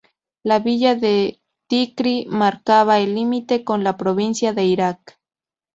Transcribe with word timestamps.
La 0.41 0.57
villa 0.57 0.95
de 0.95 1.43
Tikrit 1.67 2.27
marcaba 2.27 2.97
el 2.99 3.13
límite 3.13 3.63
con 3.63 3.83
la 3.83 3.97
provincia 3.97 4.51
de 4.51 4.65
Irak. 4.65 5.19